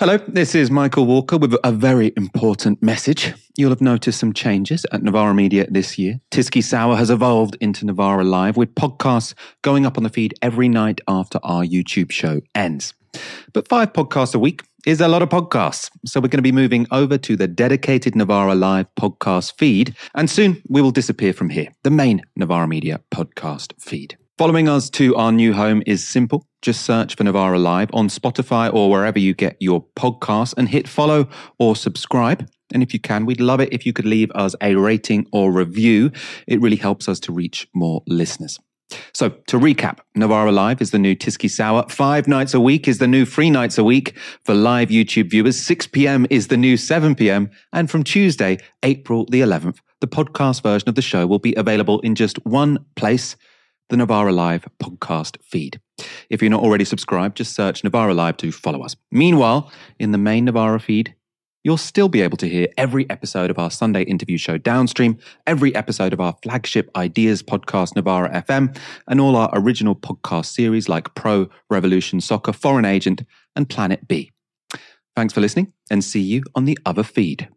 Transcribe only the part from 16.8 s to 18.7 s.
over to the dedicated Novara